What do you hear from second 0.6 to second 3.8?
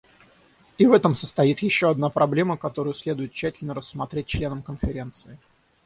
И в этом состоит еще одна проблема, которую следует тщательно